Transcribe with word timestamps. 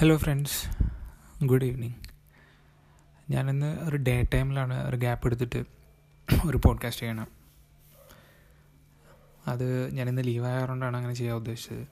Hello 0.00 0.16
friends 0.16 0.84
good 1.44 1.64
evening 1.64 1.94
ഞാനിന്ന് 3.30 3.78
ഒരു 3.80 3.96
day 3.96 4.24
ടൈമിലാണ് 4.34 4.88
ഒരു 4.88 4.96
ഗ്യാപ്പ് 4.96 5.26
എടുത്തിട്ട് 5.26 5.64
ഒരു 6.46 6.56
പോഡ്കാസ്റ്റ് 6.56 7.02
ചെയ്യണം. 7.02 7.26
അത് 9.46 9.94
ഞാനിന്ന് 9.94 10.24
ലീവായതുകൊണ്ടാണ് 10.24 10.96
അങ്ങനെ 10.96 11.14
ചെയ്യാൻ 11.14 11.36
ഉദ്ദേശിച്ചത്. 11.36 11.86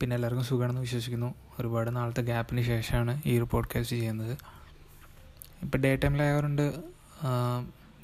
പിന്നെ 0.00 0.14
എല്ലാവർക്കും 0.14 0.44
സുഖമാണെന്ന് 0.44 0.80
വിശ്വസിക്കുന്നു. 0.80 1.34
ഒരുപാട് 1.60 1.96
നാളത്തെ 1.96 2.22
ഗ്യാപ്പിന് 2.22 2.62
ശേഷമാണ് 2.62 3.22
ഈ 3.26 3.36
ഒരു 3.36 3.48
പോഡ്കാസ്റ്റ് 3.50 3.96
ചെയ്യുന്നത്. 3.96 4.38
ഇപ്പോൾ 5.62 5.78
ഡേ 5.78 5.96
ടൈമിലായതുകൊണ്ട് 5.96 6.82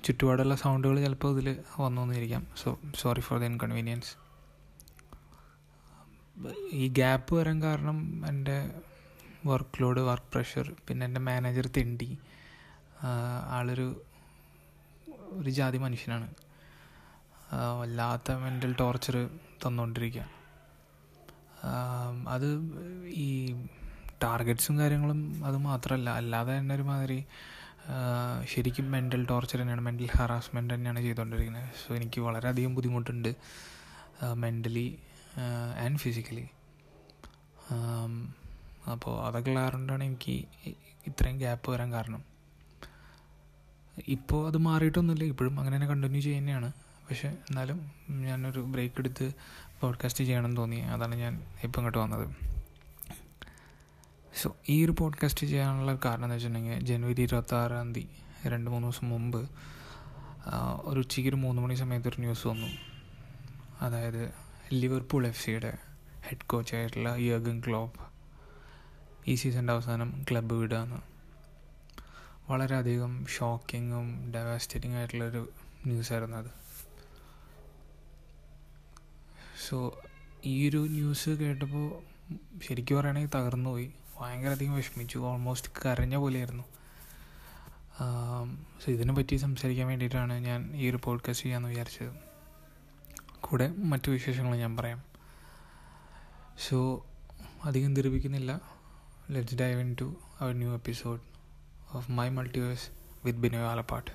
ചുറ്റുപാടുള്ള 0.04 0.54
സൗണ്ടുകൾ 0.54 1.00
ചിലപ്പോൾ 1.00 1.40
ഇതിൽ 1.40 1.56
വന്നു 1.80 2.02
വന്നിരിക്കാം. 2.02 2.46
So 2.62 2.78
sorry 2.96 3.20
for 3.20 3.40
the 3.40 3.42
inconvenience 3.42 4.21
ഈ 6.72 6.88
ഗ്യാപ്പ് 6.88 7.34
വരാൻ 7.34 7.62
കാരണം 7.62 7.98
എന്റെ 8.26 8.56
വർക്ക് 9.46 9.82
ലോഡ് 9.82 10.00
വർക്ക് 10.00 10.30
പ്രഷർ 10.34 10.74
പിന്നെ 10.88 11.06
എന്റെ 11.06 11.20
മാനേജർ 11.20 11.66
തിണ്ടി. 11.77 12.18
ആളൊരു 13.48 13.86
ഒരു 15.32 15.50
ജാതി 15.50 15.78
മനുഷ്യനാണ്. 15.78 16.28
വല്ലാത്ത 17.80 18.32
മെന്റൽ 18.32 18.73
ടോർച്ചർ 18.80 19.16
തന്നുകൊണ്ടിരിക്കുക 19.64 20.24
അത് 22.28 22.46
ഈ 23.24 23.28
ടാർഗറ്റ്സും 24.23 24.78
കാര്യങ്ങളും 24.78 25.45
അത് 25.45 25.56
മാത്രമല്ല 25.56 26.10
അല്ലാതെ 26.10 26.59
തന്നെ 26.59 26.74
ഒരുമാതിരി 26.74 27.18
ശരിക്കും 28.45 28.90
മെന്റൽ 28.90 29.26
ടോർച്ചർ 29.26 29.59
തന്നെയാണ് 29.60 29.80
മെന്റൽ 29.80 30.09
ഹറാസ്മെന്റ് 30.16 30.74
തന്നെയാണ് 30.74 31.01
ചെയ്തുകൊണ്ടിരിക്കുന്നത് 31.01 31.70
സോ 31.82 31.95
എനിക്ക് 31.95 32.20
വളരെയധികം 32.20 32.74
ബുദ്ധിമുട്ടുണ്ട്. 32.74 33.30
മെന്റലി 34.34 34.87
ആൻഡ് 35.84 35.98
ഫിസിക്കലി 35.98 36.46
അപ്പോൾ 38.92 39.27
അതൊക്കെ 39.27 39.50
ഉള്ളതുകൊണ്ടാണ് 39.50 40.04
എനിക്ക് 40.04 40.45
ഇത്രയും 41.07 41.38
ഗ്യാപ്പ് 41.38 41.70
വരാൻ 41.70 41.93
കാരണം. 41.93 42.24
ഇപ്പോൾ 44.09 44.46
അത് 44.46 44.59
മാറിയിട്ടൊന്നുമില്ല. 44.59 45.24
ഇപ്പോഴും 45.24 45.60
അങ്ങനെ 45.60 45.76
തന്നെ 45.76 45.88
കണ്ടിന്യൂ 45.88 46.20
ചെയ്യുന്നതാണ്. 46.20 46.73
പക്ഷെ 47.10 47.29
എന്നാലും 47.29 47.90
ഞാനൊരു 48.10 48.60
ബ്രേക്ക് 48.60 48.96
എടുത്ത് 48.98 49.32
പോഡ്കാസ്റ്റ് 49.80 50.24
ചെയ്യണമെന്ന് 50.24 50.57
തോന്നി. 50.57 50.76
അതാണ് 50.76 51.15
ഞാൻ 51.15 51.35
ഇപ്പം 51.64 51.80
ഇങ്ങോട്ട് 51.80 51.98
വന്നത്. 51.98 52.37
സോ 54.42 54.57
ഈ 54.68 54.85
ഒരു 54.85 54.95
പോഡ്കാസ്റ്റ് 54.98 55.46
ചെയ്യാനുള്ള 55.46 55.98
കാരണം 56.04 56.24
എന്ന് 56.24 56.35
വെച്ചിട്ടുണ്ടെങ്കിൽ 56.35 56.80
ജനുവരി 56.80 57.23
ഇരുപത്താറാം 57.23 57.92
തീയതി 57.92 58.48
രണ്ട് 58.48 58.70
മൂന്ന് 58.70 58.88
ദിവസം 58.88 59.09
മുമ്പ് 59.09 59.51
ഒരു 60.85 60.98
ഉച്ചയ്ക്ക് 60.98 61.29
ഒരു 61.29 61.37
മൂന്ന് 61.37 61.62
മണി 61.62 61.74
സമയത്ത് 61.74 62.09
ഒരു 62.09 62.20
ന്യൂസ് 62.20 62.46
വന്നു. 62.46 62.66
അതായത് 63.80 64.41
ലിവർപൂൾ 64.72 65.26
എഫ് 65.26 65.44
സിയുടെ 65.44 65.78
ഹെഡ് 66.25 66.47
കോച്ചായിട്ടുള്ള 66.47 67.15
യർഗൻ 67.19 67.62
ക്ലോപ്പ് 67.66 68.00
ഈ 69.26 69.34
സീസണിന്റെ 69.34 69.72
അവസാനം 69.72 70.25
ക്ലബ്ബ് 70.31 70.54
വിടുകയെന്ന് 70.54 70.97
വളരെയധികം 72.53 73.26
ഷോക്കിങ്ങും 73.26 74.32
ഡെവാസ്റ്റേറ്റിംഗ് 74.32 74.97
ആയിട്ടുള്ളൊരു 74.97 75.48
ന്യൂസായിരുന്നു 75.87 76.37
അത്. 76.37 76.50
സോ 79.69 80.03
ഈ 80.44 80.69
ഒരു 80.69 80.86
ന്യൂസ് 80.91 81.31
കേട്ടപ്പോൾ 81.31 82.03
ശരിക്കും 82.62 82.97
പറയുകയാണെങ്കിൽ 82.97 83.38
തകർന്നുപോയി 83.38 83.92
ഭയങ്കരധികം 84.20 84.75
വിഷമിച്ചു. 84.75 85.19
ഓൾമോസ്റ്റ് 85.19 85.72
കരഞ്ഞ 85.86 86.16
പോലെയായിരുന്നു. 86.16 86.64
സോ 88.84 88.92
ഇതിനെ 88.92 89.14
പറ്റി 89.14 89.36
സംസാരിക്കാൻ 89.36 89.86
വേണ്ടിയിട്ടാണ് 89.86 90.32
ഞാൻ 90.32 90.76
ഈ 90.76 90.91
ഒരു 90.91 91.00
പോഡ്കാസ്റ്റ് 91.04 91.44
ചെയ്യാമെന്ന് 91.44 91.69
വിചാരിച്ചത്. 91.69 92.31
കൂടെ 93.44 93.69
മറ്റു 93.93 94.10
വിശേഷങ്ങൾ 94.10 94.56
ഞാൻ 94.56 94.76
പറയാം. 94.76 95.00
സോ 96.69 96.78
അധികം 97.65 97.94
ദീർഘിക്കുന്നില്ല 97.94 98.60
let's 99.31 99.59
dive 99.60 99.81
into 100.00 100.09
our 100.41 100.53
new 100.54 100.72
episode 100.75 101.21
of 101.97 102.10
my 102.10 102.28
multiverse 102.28 102.88
with 103.25 103.38
Binoy 103.38 103.69
Alappat 103.72 104.10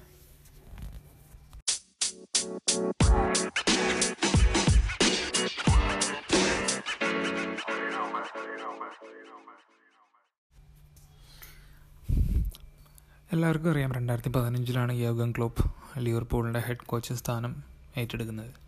എല്ലാവർക്കും 13.32 13.71
അറിയാം 13.71 13.92
രണ്ടായിരത്തി 13.92 14.30
പതിനഞ്ചിലാണ് 14.30 14.94
യോഗൻ 14.94 15.32
ക്ലോപ്പ് 15.32 15.64
ലിവർപൂളിന്റെ 15.99 16.59
ഹെഡ് 16.59 16.86
കോച്ച് 16.86 17.14
സ്ഥാനം 17.14 17.64
ഏറ്റെടുക്കുന്നത്. 17.98 18.67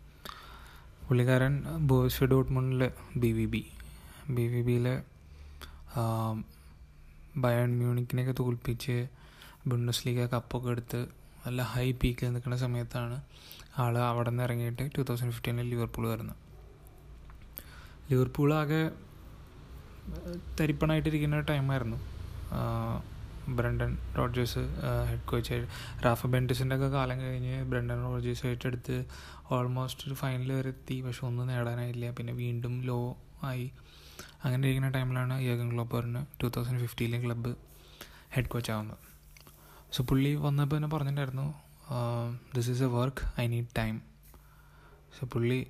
പുള്ളിക്കാരൻ 1.10 1.64
ബോയ്സ് 1.78 2.24
ഡോട്ട്മുണ്ടിൽ 2.24 2.90
B 3.16 3.32
V 3.32 3.44
B 3.44 3.66
B 4.30 4.42
V 4.48 4.62
ബിയിലെ 4.62 5.02
ബയൺ 7.36 7.78
മ്യൂണിക്കിനെയൊക്കെ 7.78 8.34
തോൽപ്പിച്ച് 8.38 9.08
ബുണ്ടസ് 9.66 10.06
ലീഗ 10.06 10.26
കപ്പൊക്കെ 10.26 10.70
എടുത്ത് 10.70 11.08
നല്ല 11.46 11.62
ഹൈ 11.62 11.92
പീക്കിൽ 11.92 12.30
നിൽക്കുന്ന 12.32 12.56
സമയത്താണ് 12.56 13.22
ആൾ 13.78 13.98
അവിടെ 13.98 14.30
നിന്ന് 14.30 14.42
ഇറങ്ങിയിട്ട് 14.42 14.90
ടു 14.98 15.02
തൗസൻഡ് 15.02 15.32
ഫിഫ്റ്റീനിൽ 15.32 15.70
ലിവർപൂൾ 15.70 16.08
വരുന്നത്. 16.08 16.36
ലിവർപൂൾ 18.10 18.54
ആകെ 18.54 18.90
തരിപ്പണായിട്ടിരിക്കുന്ന 20.60 21.40
ടൈമായിരുന്നു 21.40 21.96
Brendan 23.48 23.98
Rodgers 24.18 24.58
head 25.08 25.26
coach 25.30 25.66
Rafa 26.04 26.26
ബെൻഡിസിന്റെ 26.26 26.76
ഒക്കെ 26.76 26.88
കാലം 26.88 27.20
കഴിഞ്ഞ് 27.20 27.64
ബ്രണ്ടൻ 27.64 28.02
റോഡ്ജേഴ്സ് 28.02 28.46
ഏറ്റെടുത്ത് 28.46 29.04
ഓൾമോസ്റ്റ് 29.50 30.08
ഒരു 30.08 30.14
ഫൈനൽ 30.14 30.52
വരെ 30.52 30.68
എത്തി. 30.68 31.00
പക്ഷെ 31.00 31.26
ഒന്നും 31.26 31.46
നേടാനായില്ല. 31.46 32.10
പിന്നെ 32.10 32.32
വീണ്ടും 32.32 32.82
ലോ 32.82 33.18
ആയി. 33.42 33.72
അങ്ങനെ 34.44 34.66
ഇരിക്കുന്ന 34.66 34.90
ടൈമിലാണ് 34.90 35.40
യോഗൻ 35.40 35.72
ക്ലോപ്പറിന് 35.72 36.42
ടു 36.42 36.46
തൗസൻഡ് 36.56 36.80
ഫിഫ്റ്റീനിലെ 36.80 37.24
ക്ലബ്ബ് 37.24 37.54
ഹെഡ് 38.34 38.48
കോച്ച് 38.48 38.70
ആവുന്നത്. 38.70 38.98
സോ 39.92 40.04
പുള്ളി 40.04 40.34
വന്നപ്പോൾ 40.34 40.76
തന്നെ 40.76 40.88
പറഞ്ഞിട്ടുണ്ടായിരുന്നു 40.88 41.54
this 42.54 42.70
is 42.70 42.82
a 42.82 42.86
work 42.86 43.40
I 43.40 43.46
need 43.46 43.66
time 43.78 44.02
so 45.20 45.26
പുള്ളി 45.26 45.66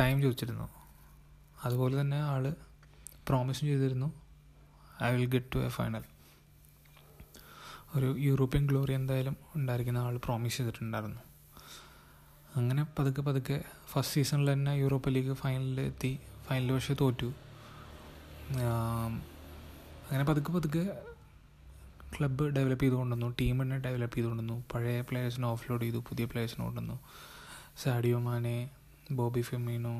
ടൈം 0.00 0.22
ചോദിച്ചിരുന്നു. 0.22 0.68
അതുപോലെ 1.64 2.00
തന്നെ 2.00 2.20
ആൾ 2.22 2.54
പ്രോമിസും 3.28 3.66
ചെയ്തിരുന്നു 3.66 4.12
I 5.02 5.12
will 5.14 5.26
get 5.26 5.54
to 5.54 5.58
a 5.58 5.68
final 5.68 6.04
ഒരു 7.96 8.08
യൂറോപ്യൻ 8.18 8.66
ഗ്ലോറി 8.66 8.92
എന്തായാലും 8.92 9.36
ഉണ്ടായിരിക്കുന്ന 9.56 9.98
ആൾ 9.98 10.16
പ്രോമിസ് 10.16 10.56
ചെയ്തിട്ടുണ്ടായിരുന്നു. 10.56 11.22
അങ്ങനെ 12.56 12.82
പതുക്കെ 12.98 13.22
പതുക്കെ 13.22 13.56
ഫസ്റ്റ് 13.90 14.14
സീസണിൽ 14.14 14.52
തന്നെ 14.52 14.72
യൂറോപ്പ 14.72 15.08
ലീഗ് 15.08 15.32
ഫൈനലിൽ 15.32 15.80
എത്തി 15.80 16.12
ഫൈനൽ 16.46 16.72
പക്ഷേ 16.72 16.94
തോറ്റു. 17.00 17.28
അങ്ങനെ 20.06 20.24
പതുക്കെ 20.30 20.52
പതുക്കെ 20.52 20.84
ക്ലബ്ബ് 22.14 22.44
ഡെവലപ്പ് 22.56 22.84
ചെയ്ത് 22.84 22.96
കൊണ്ടുവന്നു 22.96 23.28
ടീം 23.40 23.62
തന്നെ 23.62 23.78
ഡെവലപ്പ് 23.78 24.16
ചെയ്ത് 24.16 24.28
കൊണ്ടുവന്നു. 24.28 24.56
പഴയ 24.74 25.00
പ്ലെയേഴ്സിനെ 25.00 25.46
ഓഫ് 25.46 25.64
ലോഡ് 25.70 25.82
ചെയ്തു 25.82 26.00
പുതിയ 26.08 26.24
പ്ലെയേഴ്സിനെ 26.24 26.64
കൊണ്ടുവന്നു. 26.64 26.96
സാഡിയോ 27.82 28.18
മാനെ 28.18 28.56
ബോബി 29.10 29.40
ഫെമീനോ 29.40 29.94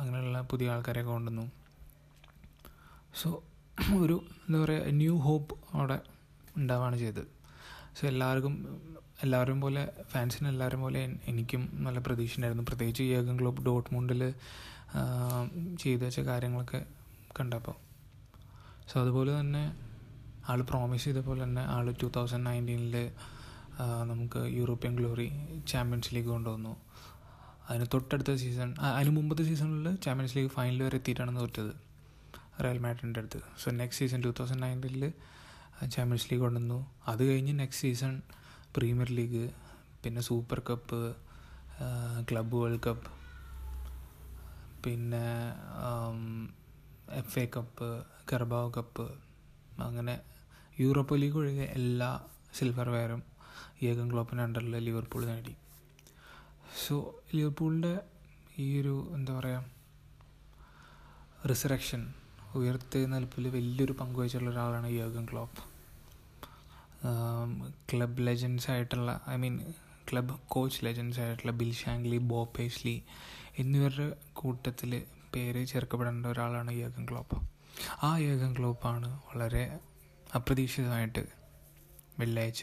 അങ്ങനെയുള്ള 0.00 0.40
പുതിയ 0.50 0.70
ആൾക്കാരെയൊക്കെ 0.70 1.12
കൊണ്ടുവന്നു. 1.12 1.46
സോ 3.20 3.28
ഒരു 3.98 4.16
എന്താ 4.46 4.58
പറയുക 4.64 4.90
ന്യൂ 5.00 5.14
ഹോപ്പ് 5.26 5.54
അവിടെ 5.72 5.98
ഉണ്ടാവുകയാണ് 6.56 6.96
ചെയ്തത്. 6.96 7.28
സോ 7.96 8.02
എല്ലാവർക്കും 8.06 8.54
എല്ലാവരും 9.22 9.58
പോലെ 9.60 9.82
ഫാൻസിന് 10.12 10.48
എല്ലാവരും 10.48 10.80
പോലെ 10.80 11.00
എനിക്കും 11.30 11.62
നല്ല 11.84 11.98
പ്രതീക്ഷ 11.98 12.36
ഉണ്ടായിരുന്നു. 12.36 12.64
പ്രത്യേകിച്ച് 12.68 13.02
യോഗൻ 13.14 13.34
ക്ലബ് 13.40 13.62
ഡോട്ട് 13.66 13.88
മുണ്ടിൽ 13.94 14.22
ചെയ്തു 15.82 16.02
വെച്ച 16.04 16.20
കാര്യങ്ങളൊക്കെ 16.20 16.80
കണ്ടപ്പോൾ 17.38 17.76
സോ 18.90 18.94
അതുപോലെ 19.02 19.32
തന്നെ 19.40 19.62
ആൾ 20.50 20.60
പ്രോമിസ് 20.70 21.04
ചെയ്ത 21.04 21.20
പോലെ 21.26 21.40
തന്നെ 21.44 21.62
ആൾ 21.74 21.86
ടു 22.02 22.08
തൗസൻഡ് 22.16 22.46
നയന്റീനിൽ 22.46 22.96
നമുക്ക് 24.10 24.40
യൂറോപ്യൻ 24.58 24.92
ഗ്ലോറി 24.98 25.28
ചാമ്പ്യൻസ് 25.72 26.10
ലീഗ് 26.14 26.26
കൊണ്ടുവന്നു. 26.26 26.72
അതിന് 27.68 27.86
തൊട്ടടുത്ത 27.94 28.32
സീസൺ 28.42 28.70
അതിന് 28.96 29.12
മുമ്പത്തെ 29.16 29.44
സീസണിൽ 29.48 29.86
ചാമ്പ്യൻസ് 30.04 30.34
ലീഗ് 30.36 30.50
ഫൈനൽ 30.56 30.80
വരെ 30.82 30.96
എത്തിയിട്ടാണ് 31.00 31.32
തോറ്റത്. 31.40 31.72
റയൽ 32.64 32.78
മാഡ്രിന്റെ 32.78 33.20
അടുത്ത്. 33.20 33.40
So 33.62 33.70
next 33.80 34.00
season 34.02 34.22
two 34.26 34.32
thousand 34.40 34.62
നയന്റീനിൽ 34.62 35.04
Champions 35.86 36.26
League 36.30 36.42
കൊണ്ടുവന്നു. 36.42 36.78
അത് 37.06 37.22
കഴിഞ്ഞ് 37.28 37.58
നെക്സ്റ്റ് 37.58 37.88
സീസൺ 37.88 38.14
പ്രീമിയർ 38.76 39.10
ലീഗ് 39.18 39.44
പിന്നെ 40.04 40.20
Super 40.20 40.60
Cup 40.70 41.00
Club 42.30 42.56
World 42.62 42.80
Cup 42.86 43.10
പിന്നെ 44.84 45.24
F 47.20 47.38
A 47.38 47.46
Cup 47.56 47.88
Carabao 48.32 48.70
Cup 48.76 49.06
അങ്ങനെ 49.86 50.14
യൂറോപ്പ് 50.80 51.20
ലീഗ് 51.22 51.38
ഒഴികെ 51.42 51.66
എല്ലാ 51.78 52.10
സിൽവർ 52.58 52.88
വെയറും 52.90 53.22
ഏകം 53.88 54.06
ക്ലോപ്പിന്റെ 54.12 54.44
അണ്ടറിൽ 54.44 54.76
ലിവർപൂൾ 54.86 55.22
നേടി. 55.24 55.54
സോ 56.84 56.94
ലിവർപൂളിന്റെ 57.34 57.94
ഈ 58.58 58.80
ഒരു 58.80 58.94
എന്താ 59.14 59.32
പറയുക 59.38 59.64
റിസറക്ഷൻ 61.50 62.02
ഉയർത്തെഴുന്നേൽപ്പിൽ 62.58 63.48
വലിയൊരു 63.48 63.92
പങ്കുവഹിച്ചുള്ള 64.00 64.50
ഒരാളാണ് 64.50 64.88
യോഗൻ 65.02 65.24
ക്ലോപ്പ്. 65.30 65.60
ക്ലബ് 67.90 68.26
ലെജൻസ് 68.26 68.70
ആയിട്ടുള്ള 68.70 69.10
I 69.28 69.36
mean 69.36 69.54
club 70.08 70.34
coach 70.48 70.84
legends 70.84 71.20
ആയിട്ടുള്ള 71.20 71.52
ബിൽ 71.52 71.72
ഷാങ്ലി 71.74 72.18
ബോ 72.18 72.40
എന്നിവരുടെ 73.58 74.06
കൂട്ടത്തിൽ 74.32 74.92
പേര് 75.34 75.66
ചേർക്കപ്പെടേണ്ട 75.66 76.26
ഒരാളാണ് 76.26 76.70
യോഗൻ 76.72 77.08
ക്ലോപ്പ്. 77.10 77.36
ആ 78.02 78.18
യോഗൻ 78.18 78.50
ക്ലോപ്പാണ് 78.58 79.08
വളരെ 79.28 79.62
അപ്രതീക്ഷിതമായിട്ട് 80.34 81.22
വെള്ളിയാഴ്ച 82.18 82.62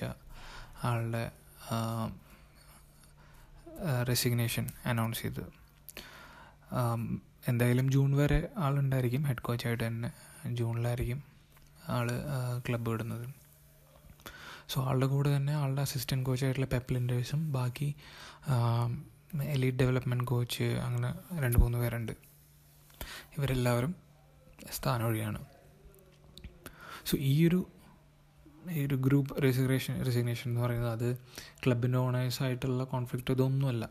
ആളുടെ 0.84 1.24
റെസിഗ്നേഷൻ 4.10 4.66
അനൗൺസ് 4.86 5.22
ചെയ്തത്. 5.22 5.52
എന്തായാലും 7.48 7.92
ജൂൺ 7.92 8.12
വരെ 8.16 8.40
ആളുണ്ടായിരിക്കും. 8.58 9.24
ഹെഡ് 9.24 9.44
കോച്ചായിട്ട് 9.48 9.84
തന്നെ 9.88 10.10
ജൂണിലായിരിക്കും 10.60 11.24
ആൾ 11.90 12.08
ക്ലബ് 12.68 12.90
വിടുന്നത്. 12.90 13.28
സോ 14.72 14.78
ആളുടെ 14.86 15.06
കൂടെ 15.06 15.36
തന്നെ 15.36 15.54
ആളുടെ 15.54 15.82
അസിസ്റ്റന്റ് 15.82 16.26
കോച്ചായിട്ടുള്ള 16.26 16.68
പെപ്ലിൻഡേഴ്സും 16.74 17.42
ബാക്കി 17.52 17.90
എലീറ്റ് 19.56 19.78
ഡെവലപ്മെന്റ് 19.78 20.26
കോച്ച് 20.26 20.64
അങ്ങനെ 20.64 21.10
രണ്ട് 21.44 21.58
മൂന്ന് 21.58 21.78
പേരുണ്ട്. 21.78 22.14
ഇവരെല്ലാവരും 23.38 23.96
സ്ഥാനമൊഴിയാണ് 24.72 25.40
സോ 27.10 27.18
ഈ 27.32 27.48
ഒരു 27.48 27.60
ഈ 28.72 28.86
ഒരു 28.86 28.96
ഗ്രൂപ്പ് 28.96 29.44
റെസിഗ്നേഷൻ 29.44 29.94
റെസിഗ്നേഷൻ 30.06 30.48
എന്ന് 30.50 30.62
പറയുന്നത് 30.62 30.92
അത് 30.92 31.10
ക്ലബിന്റെ 31.64 31.98
ഓണേഴ്സായിട്ടുള്ള 31.98 32.84
കോൺഫ്ലിക്റ്റ് 32.84 33.34
ഇതൊന്നുമല്ല. 33.34 33.84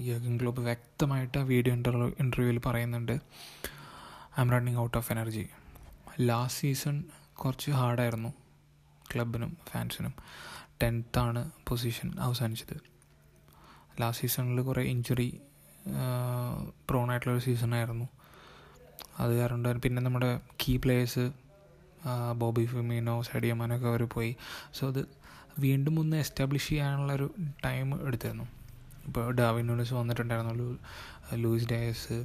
യോഗൻ 0.00 0.32
ക്ലബ് 0.40 0.60
വ്യക്തമായിട്ട് 0.60 1.38
ആ 1.38 1.44
വീഡിയോ 1.52 1.74
ഇന്റർവ്യൂ 1.74 2.08
ഇന്റർവ്യൂവിൽ 2.20 2.58
പറയുന്നുണ്ട് 2.66 3.12
I'm 4.40 4.50
running 4.54 4.78
out 4.78 4.96
of 4.98 5.12
energy 5.12 5.44
last 6.20 6.60
season 6.60 6.96
കുറച്ച് 7.32 7.70
ഹാർഡായിരുന്നു 7.70 8.32
ക്ലബിനും 9.14 9.56
ഫാൻസിനും 9.70 10.14
ടെൻത്താണ് 10.82 11.50
പൊസിഷൻ 11.68 12.08
അവസാനിച്ചത്. 12.20 12.76
ലാസ്റ്റ് 14.00 14.28
സീസണിൽ 14.28 14.60
കുറേ 14.60 14.82
ഇഞ്ചുറി 14.82 15.40
പ്രോൺ 16.90 17.10
ആയിട്ടുള്ളൊരു 17.10 17.42
സീസണായിരുന്നു 17.44 18.08
അത് 19.18 19.32
കാരണം 19.38 19.80
പിന്നെ 19.80 20.02
നമ്മുടെ 20.02 20.40
കീ 20.62 20.76
പ്ലേയേഴ്സ് 20.76 21.32
ബോബി 22.32 22.64
ഫിമീനോ 22.64 23.22
സഡിയമാനൊക്കെ 23.22 23.88
അവർ 23.88 24.02
പോയി. 24.02 24.36
സോ 24.74 24.88
അത് 24.88 25.02
വീണ്ടും 25.58 26.00
ഒന്ന് 26.00 26.16
എസ്റ്റാബ്ലിഷ് 26.16 26.68
ചെയ്യാനുള്ളൊരു 26.68 27.34
ടൈം 27.64 28.06
എടുത്തിരുന്നു. 28.06 28.44
ഇപ്പോൾ 29.06 29.32
ഡാവിൻ 29.32 29.66
വന്നിട്ടുണ്ടായിരുന്നു 29.94 30.78
ലൂയിസ് 31.34 31.68
ഡയസ്. 31.72 32.24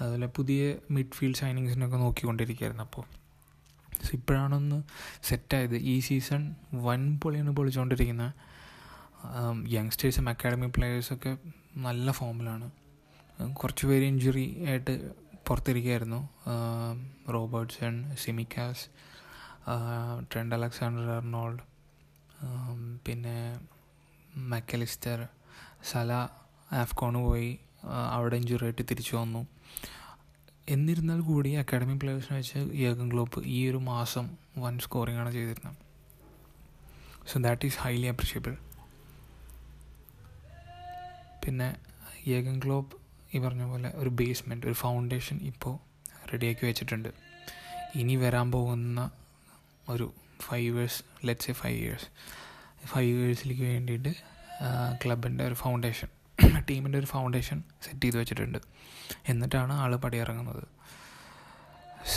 അതുപോലെ 0.00 0.26
പുതിയ 0.26 0.76
മിഡ്ഫീൽഡ് 0.90 1.36
സൈനിങ്സിനൊക്കെ 1.36 1.96
നോക്കിക്കൊണ്ടിരിക്കുകയായിരുന്നു 1.96 2.84
അപ്പോൾ 2.84 3.17
സോ 4.04 4.10
ഇപ്പോഴാണൊന്ന് 4.12 4.78
സെറ്റായത് 5.22 5.76
ഈ 5.92 6.00
സീസൺ 6.00 6.42
വൻ 6.86 7.02
പൊളിയാണ് 7.22 7.50
പൊളിച്ചുകൊണ്ടിരിക്കുന്ന 7.50 8.26
യങ്സ്റ്റേഴ്സും 9.68 10.28
അക്കാഡമി 10.28 10.66
പ്ലെയേഴ്സൊക്കെ 10.76 11.36
നല്ല 11.76 12.10
ഫോമിലാണ് 12.10 12.70
കുറച്ച് 13.52 13.86
പേര് 13.86 14.04
ഇഞ്ചുറി 14.04 14.46
ആയിട്ട് 14.66 14.94
പുറത്തിരിക്കുകയായിരുന്നു. 15.48 16.20
Robertson 17.34 17.94
Tsimikas 18.14 18.84
Trent 20.32 20.54
Alexander 20.54 21.08
Arnold 21.10 21.62
പിന്നെ 23.06 23.36
മക്കലിസ്റ്റർ 24.36 25.20
സല 25.92 26.12
ആഫ്കോണ് 26.72 27.18
പോയി 27.18 27.50
അവിടെ 28.14 28.36
ഇഞ്ചുറി 28.36 28.64
ആയിട്ട് 28.64 28.84
തിരിച്ചു 28.90 29.16
വന്നു. 29.16 29.42
എന്നിരുന്നാൽ 30.74 31.20
കൂടി 31.28 31.50
അക്കാഡമി 31.60 31.94
പ്ലേയേഴ്സിനെ 32.00 32.36
വെച്ച് 32.38 32.60
യോഗൻ 32.84 33.06
ഗ്ലോപ്പ് 33.12 33.38
ഈ 33.56 33.58
ഒരു 33.70 33.78
മാസം 33.90 34.24
വൺ 34.64 34.74
സ്കോറിംഗ് 34.84 35.20
ആണ് 35.22 35.30
ചെയ്തിരുന്നത്. 35.36 35.76
So 37.30 37.38
that 37.46 37.66
is 37.68 37.78
highly 37.84 38.08
appreciable 38.12 38.54
പിന്നെ 41.44 41.68
യോഗൻ 42.32 42.56
ഗ്ലോപ്പ് 42.64 42.96
ഈ 43.34 43.38
പറഞ്ഞ 43.44 43.64
പോലെ 43.70 43.90
ഒരു 44.00 44.10
ബേസ്മെന്റ് 44.20 44.66
ഒരു 44.70 44.76
ഫൗണ്ടേഷൻ 44.84 45.36
ഇപ്പോൾ 45.50 45.74
റെഡിയാക്കി 46.32 46.64
വെച്ചിട്ടുണ്ട്. 46.68 47.10
ഇനി 48.00 48.14
വരാൻ 48.24 48.46
പോകുന്ന 48.56 49.00
ഒരു 49.92 50.06
five 50.46 50.66
years 50.74 51.00
let's 51.26 51.50
a 51.50 51.54
five 51.62 51.78
years 51.84 52.08
five 52.92 53.14
ഇയേഴ്സിലേക്ക് 53.22 53.64
വേണ്ടിയിട്ട് 53.72 54.12
ക്ലബിന്റെ 55.02 55.42
ഒരു 55.48 55.56
ഫൗണ്ടേഷൻ 55.64 56.10
ടീമിന്റെ 56.68 56.98
ഒരു 56.98 57.06
ഫൗണ്ടേഷൻ 57.06 57.62
സെറ്റ് 57.82 58.00
ചെയ്ത് 58.00 58.16
വെച്ചിട്ടുണ്ട്. 58.18 58.58
എന്നിട്ടാണ് 59.28 59.72
ആൾ 59.72 59.96
പടിയിറങ്ങുന്നത്. 59.96 60.64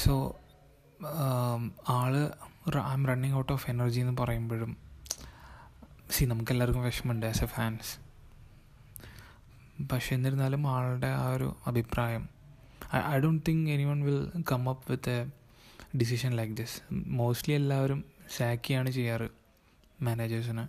so 0.01 0.15
all 1.99 2.13
I'm 2.93 3.07
running 3.07 3.35
out 3.35 3.51
of 3.53 3.69
energy 3.69 3.99
എന്ന് 3.99 4.15
പറയുമ്പോഴും 4.21 4.77
സി 6.11 6.25
നമുക്കെല്ലാവർക്കും 6.25 6.83
വിഷമമുണ്ട് 6.83 7.25
ആസ് 7.25 7.43
എ 7.43 7.45
ഫാൻസ് 7.45 7.91
പക്ഷെ 9.91 10.15
എന്നിരുന്നാലും 10.15 10.67
ആളുടെ 10.67 11.07
ആ 11.07 11.25
ഒരു 11.33 11.55
അഭിപ്രായം 11.67 12.23
I 13.11 13.17
don't 13.19 13.43
think 13.47 13.69
anyone 13.83 14.03
will 14.03 14.19
come 14.51 14.69
up 14.69 14.91
with 14.91 15.09
a 15.09 15.97
decision 15.97 16.31
like 16.35 16.57
this 16.57 16.77
mostly 16.93 17.53
എല്ലാവരും 17.53 18.03
സാക്കിയാണ് 18.37 18.89
ചെയ്യാറ് 18.91 19.27
മാനേജേഴ്സിന് 20.03 20.65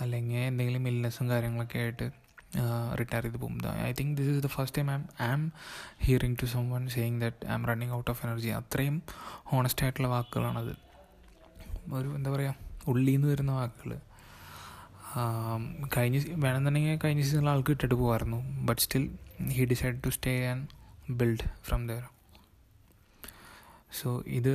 അല്ലെങ്കിൽ 0.00 0.40
എന്തെങ്കിലും 0.40 0.88
ഇല്ലസും 0.88 1.30
കാര്യങ്ങളൊക്കെ 1.30 1.78
ആയിട്ട് 1.78 2.06
റിട്ടയർ 3.00 3.22
ചെയ്ത് 3.22 3.38
പോകും. 3.38 3.56
I 3.88 3.92
think 3.92 4.16
this 4.18 4.28
is 4.28 4.42
the 4.42 4.46
first 4.46 4.78
time 4.78 4.90
I'm 4.90 5.02
am 5.20 5.52
hearing 6.02 6.36
to 6.42 6.46
someone 6.70 6.88
saying 6.88 7.20
that 7.22 7.46
I'm 7.52 7.66
running 7.66 7.92
out 7.92 8.10
of 8.10 8.26
energy 8.26 8.48
അത്രയും 8.48 9.02
ഹോണസ്റ്റ് 9.44 9.82
ആയിട്ടുള്ള 9.82 10.08
വാക്കുകളാണത്. 10.08 10.72
ഒരു 11.92 12.08
എന്താ 12.14 12.30
പറയുക 12.30 12.54
ഉള്ളിൽ 12.86 13.12
നിന്ന് 13.12 13.28
വരുന്ന 13.28 13.52
വാക്കുകൾ 13.52 13.98
കഴിഞ്ഞ 15.96 16.16
വേണമെന്നുണ്ടെങ്കിൽ 16.28 16.98
കഴിഞ്ഞ 17.04 17.22
സീസണിൽ 17.22 17.48
ആൾക്ക് 17.50 17.70
ഇട്ടിട്ട് 17.70 17.94
പോകുമായിരുന്നു 17.94 18.64
but 18.66 18.82
still 18.82 19.04
he 19.48 19.64
decide 19.64 19.98
to 20.04 20.08
stay 20.08 20.46
and 20.46 20.66
build 21.12 21.46
from 21.64 21.86
there 21.88 22.02
so 24.02 24.22
ഇത് 24.26 24.54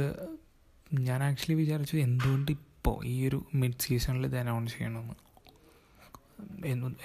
ഞാൻ 0.94 1.24
ആക്ച്വലി 1.24 1.54
വിചാരിച്ചു 1.54 1.98
എന്തുകൊണ്ട് 1.98 2.51
ഇപ്പോൾ 2.51 3.06
ഈ 3.06 3.28
ഒരു 3.28 3.45
മിഡ് 3.56 3.80
സീസണിൽ 3.80 4.25
ഇത് 4.25 4.38
അനൗൺസ് 4.38 4.74
ചെയ്യണമെന്ന് 4.74 5.16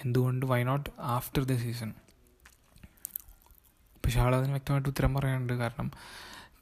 എന്തുകൊണ്ട് 0.04 0.46
why 0.46 0.64
not 0.64 0.90
after 1.16 1.44
the 1.44 1.56
season 1.56 1.94
പക്ഷെ 4.04 4.20
ആളതിന് 4.20 4.50
വ്യക്തമായിട്ട് 4.50 4.88
ഉത്തരം 4.88 5.14
പറയാനുണ്ട്. 5.14 5.52
കാരണം 5.52 5.88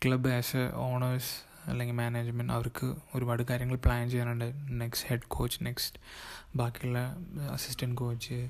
ക്ലബ് 0.04 0.28
ആസ് 0.28 0.56
എ 0.56 0.72
ഓണേഴ്സ് 0.74 1.32
അല്ലെങ്കിൽ 1.70 1.94
മാനേജ്മെന്റ് 1.94 2.52
അവർക്ക് 2.52 2.86
ഒരുപാട് 3.14 3.42
കാര്യങ്ങൾ 3.42 3.76
പ്ലാൻ 3.76 4.10
ചെയ്യാനുണ്ട്. 4.10 4.48
നെക്സ്റ്റ് 4.80 5.08
ഹെഡ് 5.08 5.28
കോച്ച് 5.28 5.58
നെക്സ്റ്റ് 5.62 6.00
ബാക്കിയുള്ള 6.56 7.16
അസിസ്റ്റന്റ് 7.52 7.96
കോച്ച് 7.96 8.48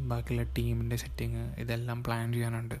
ബാക്കിയുള്ള 0.00 0.44
ടീമിന്റെ 0.58 0.96
സെറ്റിങ് 0.96 1.54
ഇതെല്ലാം 1.54 2.04
പ്ലാൻ 2.04 2.32
ചെയ്യാനുണ്ട്. 2.32 2.76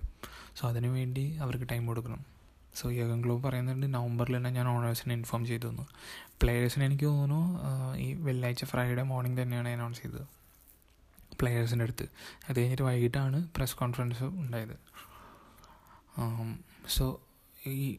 സോ 0.56 0.68
അതിനു 0.68 0.88
വേണ്ടി 0.88 1.24
അവർക്ക് 1.36 1.68
ടൈം 1.70 1.86
കൊടുക്കണം. 1.86 2.31
സോ 2.78 2.90
യോഗൻ 2.98 3.18
ഗ്ലോബ് 3.24 3.42
പറയുന്നുണ്ട് 3.46 3.86
നവംബറിൽ 3.94 4.34
തന്നെ 4.36 4.50
ഞാൻ 4.50 4.66
ഓണേഴ്സിനെ 4.68 5.14
ഇൻഫോം 5.18 5.42
ചെയ്തു 5.46 5.66
തന്നു. 5.68 5.84
പ്ലെയേഴ്സിന് 6.42 6.84
എനിക്ക് 6.84 7.04
തോന്നുന്നു 7.04 7.40
ഈ 8.04 8.06
വെള്ളിയാഴ്ച 8.26 8.64
ഫ്രൈഡേ 8.70 9.02
മോർണിംഗ് 9.10 9.38
തന്നെയാണ് 9.42 9.68
അനൗൺസ് 9.76 10.02
ചെയ്തത്. 10.02 10.26
പ്ലെയേഴ്സിന്റെ 11.40 11.84
അടുത്ത്. 11.86 12.06
അത് 12.48 12.56
കഴിഞ്ഞിട്ട് 12.58 12.82
വൈകിട്ടാണ് 12.82 13.38
പ്രസ് 13.56 13.76
കോൺഫറൻസ് 13.76 14.24
ഉണ്ടായത്. 14.42 14.76
സോ 16.96 17.04
ഈ 17.66 17.98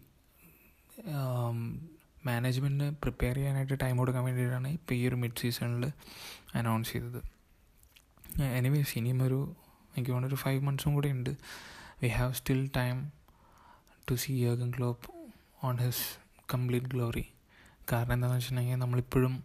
മാനേജ്മെന്റിന് 2.28 2.88
പ്രിപ്പയർ 3.04 3.36
ചെയ്യാനായിട്ട് 3.36 3.76
ടൈം 3.82 3.96
കൊടുക്കാൻ 4.02 4.24
വേണ്ടിയിട്ടാണ് 4.24 4.70
ഇപ്പോൾ 4.78 4.96
ഈ 4.96 5.02
ഒരു 5.08 5.18
മിഡ് 5.24 5.40
സീസണിൽ 5.42 5.84
അനൗൺസ് 6.60 6.92
ചെയ്തത്. 6.94 7.22
എനിവേസ് 8.60 8.94
ഇനിയും 9.00 9.20
ഒരു 9.24 9.40
എനിക്ക് 9.96 10.12
തോന്നുന്നു 10.12 10.36
ഒരു 10.36 10.40
ഫൈവ് 10.44 10.62
മന്ത്സും 10.68 10.94
കൂടി 10.94 11.10
ഉണ്ട്. 11.18 11.34
We 12.02 12.10
have 12.20 12.34
still 12.34 12.62
time 12.78 12.98
to 14.08 14.16
see 14.24 14.34
യോഗൻ 14.48 14.70
Klopp 14.78 15.08
on 15.68 15.76
his 15.84 16.06
complete 16.54 16.90
glory 16.94 17.26
കാരണം 17.92 18.14
എന്താണെന്ന് 18.16 18.40
വെച്ചിട്ടുണ്ടെങ്കിൽ 18.40 18.82
നമ്മളിപ്പോഴും 18.84 19.36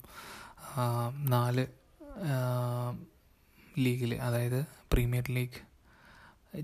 നാല് 1.35 1.65
ലീഗിൽ 3.85 4.13
അതായത് 4.27 4.61
പ്രീമിയർ 4.93 5.27
ലീഗ് 5.37 5.59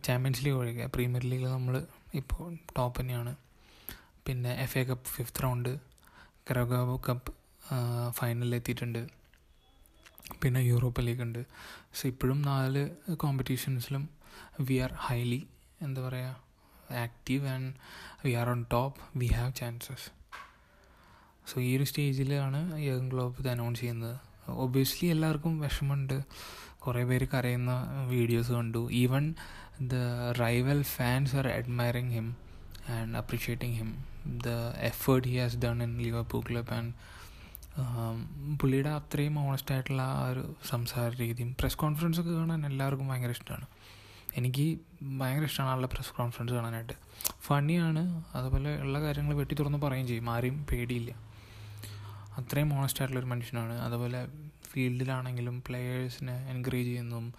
ചാമ്പ്യൻസ് 0.07 0.43
ലീഗ് 0.45 0.59
ഒഴികെ 0.61 0.87
പ്രീമിയർ 0.95 1.25
ലീഗിൽ 1.31 1.49
നമ്മൾ 1.57 1.75
ഇപ്പോൾ 2.21 2.45
ടോപ്പ് 2.77 2.97
തന്നെയാണ്. 3.01 3.33
പിന്നെ 4.27 4.53
F 4.65 4.79
A 4.81 4.83
Cup 4.91 5.11
fifth 5.17 5.43
round 5.45 5.73
Carabao 6.49 6.97
Cup 7.09 7.33
ഫൈനലിൽ 8.19 8.55
എത്തിയിട്ടുണ്ട്. 8.59 9.03
പിന്നെ 10.43 10.61
യൂറോപ്പ 10.71 11.01
ലീഗ് 11.07 11.23
ഉണ്ട്. 11.27 11.43
സോ 11.97 12.03
ഇപ്പോഴും 12.13 12.39
നാല് 12.51 12.83
കോമ്പറ്റീഷൻസിലും 13.25 14.05
വി 14.69 14.77
ആർ 14.87 14.93
ഹൈലി 15.07 15.41
എന്താ 15.87 16.01
പറയുക 16.07 16.33
active 16.95 17.47
and 17.47 17.73
we 18.25 18.33
are 18.33 18.49
on 18.49 18.67
top 18.73 19.19
we 19.19 19.27
have 19.27 19.53
chances 19.53 20.07
so 21.53 21.61
ഈ 21.61 21.77
ഒരു 21.77 21.85
സ്റ്റേജിലാണ് 21.85 22.79
യങ് 22.79 23.11
ഗ്ലോബ് 23.11 23.35
ഇത് 23.41 23.49
അനൗൺസ് 23.49 23.81
ചെയ്യുന്നത്. 23.81 24.21
ഒബിയസ്ലി 24.49 25.09
എല്ലാവർക്കും 25.09 25.61
വിഷമമുണ്ട്. 25.61 26.23
കുറേ 26.79 27.05
പേര് 27.05 27.29
കരയുന്ന 27.35 27.73
വീഡിയോസ് 28.09 28.53
കണ്ടു. 28.53 28.91
Even 28.91 29.35
the 29.81 29.95
rival 30.41 30.83
fans 30.83 31.37
are 31.37 31.49
admiring 31.49 32.11
him 32.11 32.37
and 32.89 33.17
appreciating 33.17 33.75
him 33.75 34.05
the 34.27 34.49
effort 34.81 35.29
he 35.29 35.39
has 35.39 35.57
done 35.57 35.83
in 35.83 35.99
Liverpool 35.99 36.43
club 36.51 36.73
and 36.73 36.93
പുള്ളിയുടെ 38.61 38.89
അത്രയും 38.89 39.39
ഓണസ്റ്റ് 39.39 39.73
ആയിട്ടുള്ള 39.73 40.03
ആ 40.03 40.29
ഒരു 40.29 40.55
സംസാര 40.71 41.13
രീതിയും 41.17 41.57
പ്രസ് 41.61 41.77
കോൺഫറൻസ് 41.77 42.21
ഒക്കെ 42.21 42.31
കാണാൻ 42.31 42.67
എല്ലാവർക്കും 42.67 43.09
ഭയങ്കര 43.09 43.31
ഇഷ്ടമാണ്. 43.31 43.67
എനിക്ക് 44.37 44.79
ഭയങ്കര 45.03 45.45
ഇഷ്ടമാണ് 45.45 45.73
ആളുടെ 45.73 45.87
പ്രസ് 45.87 46.13
കോൺഫറൻസ് 46.13 46.53
കാണാനായിട്ട്. 46.53 46.93
ഫണ്ണിയാണ് 47.41 48.25
അതുപോലെ 48.35 48.81
ഉള്ള 48.81 49.01
കാര്യങ്ങൾ 49.01 49.35
വെട്ടി 49.35 49.55
തുറന്ന് 49.55 49.79
പറയുകയും 49.79 50.07
ചെയ്യും. 50.07 50.31
ആരെയും 50.31 50.67
പേടിയില്ല. 50.71 51.13
അത്രയും 52.39 52.75
ഓണസ്റ്റ് 52.75 53.03
ആയിട്ടുള്ളൊരു 53.03 53.27
മനുഷ്യനാണ്. 53.27 53.73
അതുപോലെ 53.73 54.29
ഫീൽഡിലാണെങ്കിലും 54.63 55.63
പ്ലെയേഴ്സിനെ 55.67 56.37
എൻകറേജ് 56.51 56.89
ചെയ്യുന്നതും 56.89 57.35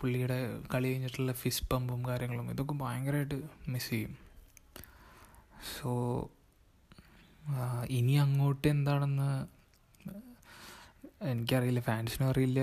പുള്ളിയുടെ 0.00 0.38
കളി 0.74 0.88
കഴിഞ്ഞിട്ടുള്ള 0.88 1.32
ഫിസ് 1.32 1.64
പമ്പും 1.68 2.06
കാര്യങ്ങളും 2.06 2.50
ഇതൊക്കെ 2.50 2.74
ഭയങ്കരമായിട്ട് 2.74 3.42
മിസ് 3.68 3.90
ചെയ്യും. 3.90 4.16
സോ 5.74 5.90
ഇനി 7.88 8.12
അങ്ങോട്ട് 8.12 8.68
എന്താണെന്ന് 8.68 9.46
എനിക്കറിയില്ല. 11.24 11.80
ഫാൻസിനും 11.80 12.28
അറിയില്ല. 12.28 12.60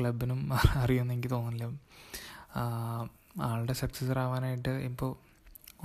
ക്ലബിനും 0.00 0.50
അറിയുമെന്ന് 0.54 1.14
എനിക്ക് 1.14 1.30
തോന്നുന്നില്ല. 1.30 1.78
ആളുടെ 3.46 3.72
സക്സസർ 3.72 4.18
ആവാനായിട്ട് 4.18 4.68
ഇപ്പോൾ 4.68 5.10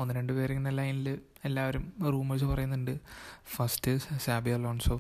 ഒന്ന് 0.01 0.13
രണ്ട് 0.13 0.33
പേരിങ്ങനെ 0.33 0.71
ലൈനിൽ 0.71 1.07
എല്ലാവരും 1.45 1.93
റൂമേഴ്സ് 2.13 2.45
പറയുന്നുണ്ട്. 2.45 2.99
ഫസ്റ്റ് 3.55 3.91
സാബി 4.25 4.49
അലോൺസോ 4.49 4.95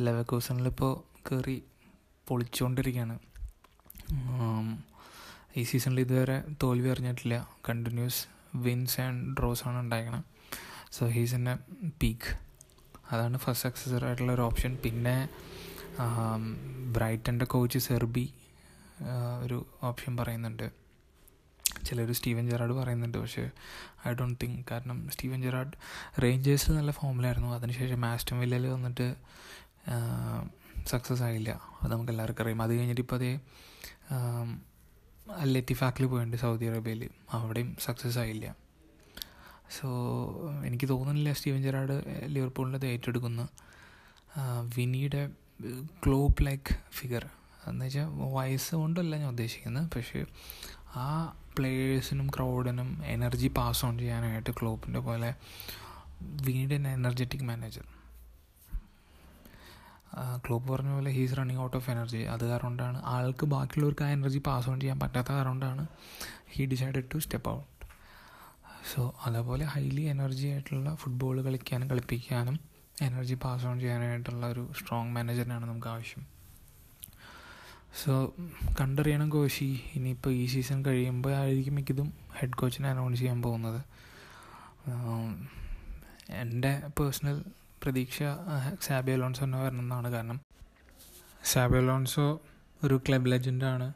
ലെവക്കോസണിലിപ്പോൾ 0.00 0.92
കയറി 1.28 1.62
പൊളിച്ചുകൊണ്ടിരിക്കുകയാണ് 2.28 3.16
ഈ 5.56 5.62
സീസണിൽ 5.62 6.00
ഇതുവരെ 6.00 6.44
തോൽവി 6.62 6.88
അറിഞ്ഞിട്ടില്ല. 6.88 7.36
കണ്ടിന്യൂസ് 7.68 8.20
വിൻസ് 8.56 9.00
ആൻഡ് 9.00 9.36
ഡ്രോസ് 9.40 9.68
ആണ് 9.68 9.78
ഉണ്ടായിരിക്കണം 9.78 10.24
so 10.92 11.06
he's 11.06 11.34
in 11.34 11.48
a 11.50 11.56
peak 12.02 12.30
അതാണ് 13.12 13.36
ഫസ്റ്റ് 13.38 13.62
സക്സസർ 13.68 14.04
ആയിട്ടുള്ള 14.04 14.32
ഒരു 14.32 14.42
ഓപ്ഷൻ 14.42 14.78
പിന്നെ 14.84 15.28
ബ്രൈറ്റന്റെ 16.96 17.44
കോച്ച് 17.44 17.78
സെർബി 17.78 18.26
ഒരു 19.42 19.66
ഓപ്ഷൻ 19.82 20.16
പറയുന്നുണ്ട്. 20.16 20.79
ചിലർ 21.86 22.12
സ്റ്റീവൻ 22.12 22.44
ജെറാഡ് 22.50 22.72
പറയുന്നുണ്ട്. 22.72 23.18
പക്ഷേ 23.18 23.44
ഐ 24.08 24.12
ഡോണ്ട് 24.12 24.38
തിങ്ക് 24.42 24.60
കാരണം 24.70 24.98
സ്റ്റീവൻ 25.10 25.42
ജെറാഡ് 25.42 25.72
റേഞ്ചേഴ്സിൽ 26.22 26.72
നല്ല 26.76 26.90
ഫോമിലായിരുന്നു. 26.90 27.50
അതിനുശേഷം 27.54 28.00
മാസ്റ്റം 28.00 28.40
വില്ലയിൽ 28.40 28.66
വന്നിട്ട് 28.66 29.06
സക്സസ് 30.86 31.22
ആയില്ല. 31.22 31.50
അത് 31.82 31.92
നമുക്ക് 31.92 32.12
എല്ലാവർക്കും 32.12 32.42
അറിയാം. 32.42 32.62
അത് 32.62 32.72
കഴിഞ്ഞിട്ട് 32.78 33.00
ഇപ്പോൾ 33.00 33.16
അതേ 33.16 33.32
ലത്തിഫാക്കിൽ 35.44 36.06
പോയിട്ടുണ്ട് 36.06 36.36
സൗദി 36.36 36.64
അറേബ്യയിൽ 36.64 37.02
അവിടെയും 37.32 37.76
സക്സസ് 37.84 38.18
ആയില്ല. 38.18 38.46
സോ 39.80 39.88
എനിക്ക് 40.66 40.88
തോന്നുന്നില്ല 40.88 41.32
സ്റ്റീവൻ 41.32 41.60
ജെറാഡ് 41.62 41.96
ലിവർപൂളിന്റെ 42.26 42.86
ഏറ്റെടുക്കുന്നു. 42.86 43.44
വിനിയുടെ 44.76 45.22
ഗ്ലോബ് 46.04 46.46
ലൈക്ക് 46.46 46.74
ഫിഗർ 46.92 47.24
എന്ന് 47.66 47.84
വെച്ചാൽ 47.84 48.08
വയസ്സ് 48.34 48.74
കൊണ്ടല്ല 48.74 49.16
ഞാൻ 49.16 49.28
ഉദ്ദേശിക്കുന്നത്. 49.28 49.86
പക്ഷേ 49.96 50.24
ആ 50.96 51.34
പ്ലേയേഴ്സിനും 51.58 52.28
ക്രൗഡിനും 52.28 53.02
എനർജി 53.04 53.48
പാസ് 53.48 53.84
ഓൺ 53.84 53.98
ചെയ്യാനായിട്ട് 53.98 54.50
ക്ലോപ്പിന്റെ 54.50 54.98
പോലെ 54.98 55.34
വിനിയുടെ 56.22 56.74
എനർജറ്റിക് 56.74 57.42
മാനേജർ 57.42 57.82
ക്ലോപ്പ് 60.46 60.72
പറഞ്ഞ 60.72 60.92
പോലെ 60.92 61.10
he's 61.10 61.36
running 61.36 61.60
out 61.60 61.76
of 61.76 61.90
energy 61.90 62.22
അത് 62.22 62.48
കാരണമാണ് 62.48 63.02
ആൾക്ക് 63.04 63.46
ബാക്കിയുള്ളവർക്ക് 63.46 64.02
ആ 64.02 64.08
എനർജി 64.08 64.38
പാസ് 64.38 64.70
ഓൺ 64.70 64.80
ചെയ്യാൻ 64.80 64.98
പറ്റാത്ത 64.98 65.26
കാരണമാണ് 65.26 65.86
he 66.48 66.66
decided 66.66 67.04
to 67.14 67.18
step 67.18 67.50
out 67.50 67.86
so 68.94 69.14
അതേപോലെ 69.26 69.64
ഹൈലി 69.64 70.02
എനർജി 70.02 70.46
ആയിട്ടുള്ള 70.46 70.94
ഫുട്ബോൾ 70.94 71.42
കളിക്കാനും 71.42 71.90
കളിപ്പിക്കാനും 71.90 72.60
എനർജി 73.02 73.34
പാസ് 73.34 73.66
ഓൺ 73.66 73.80
ചെയ്യാനായിട്ടുള്ള 73.80 74.46
ഒരു 74.46 74.72
സ്ട്രോങ് 74.78 75.10
മാനേജറിനാണ് 75.10 75.66
നമുക്ക് 75.66 75.86
ആവശ്യം. 75.86 76.39
സോ 77.98 78.34
കണ്ടറിയണം 78.80 79.30
കോശി. 79.30 79.82
ഇനിയിപ്പോൾ 79.94 80.30
ഈ 80.30 80.46
സീസൺ 80.46 80.84
കഴിയുമ്പോൾ 80.86 81.32
ആയിരിക്കും 81.34 81.74
മിക്കതും 81.74 82.12
ഹെഡ് 82.38 82.58
കോച്ചിനെ 82.58 82.88
അനൗൺസ് 82.88 83.20
ചെയ്യാൻ 83.20 83.42
പോകുന്നത്. 83.42 83.80
എന്റെ 86.30 86.82
പേഴ്സണൽ 86.98 87.44
പ്രതീക്ഷ 87.82 88.18
സാബി 88.82 89.12
അലോൺസോ 89.12 89.44
തന്നെ 89.44 89.58
വരണം 89.62 89.80
എന്നാണ് 89.80 90.08
കാരണം. 90.12 90.40
സാബി 91.44 91.78
അലോൺസോ 91.78 92.40
ഒരു 92.84 93.00
ക്ലബ് 93.08 93.30
ലെജൻഡാണ് 93.32 93.92